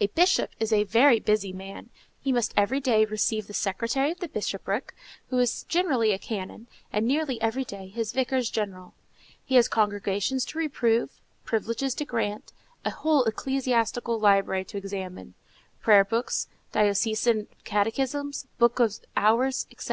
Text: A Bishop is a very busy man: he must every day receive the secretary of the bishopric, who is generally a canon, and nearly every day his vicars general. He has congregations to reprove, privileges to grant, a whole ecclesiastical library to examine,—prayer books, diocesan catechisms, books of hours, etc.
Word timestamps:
A 0.00 0.06
Bishop 0.06 0.50
is 0.60 0.72
a 0.72 0.84
very 0.84 1.18
busy 1.18 1.52
man: 1.52 1.90
he 2.20 2.30
must 2.30 2.54
every 2.56 2.78
day 2.78 3.04
receive 3.04 3.48
the 3.48 3.52
secretary 3.52 4.12
of 4.12 4.20
the 4.20 4.28
bishopric, 4.28 4.94
who 5.30 5.38
is 5.40 5.64
generally 5.64 6.12
a 6.12 6.16
canon, 6.20 6.68
and 6.92 7.08
nearly 7.08 7.42
every 7.42 7.64
day 7.64 7.88
his 7.88 8.12
vicars 8.12 8.50
general. 8.50 8.94
He 9.44 9.56
has 9.56 9.66
congregations 9.66 10.44
to 10.44 10.58
reprove, 10.58 11.20
privileges 11.44 11.96
to 11.96 12.04
grant, 12.04 12.52
a 12.84 12.90
whole 12.90 13.24
ecclesiastical 13.24 14.20
library 14.20 14.64
to 14.64 14.78
examine,—prayer 14.78 16.04
books, 16.04 16.46
diocesan 16.70 17.48
catechisms, 17.64 18.46
books 18.60 18.80
of 18.80 19.04
hours, 19.16 19.66
etc. 19.72 19.86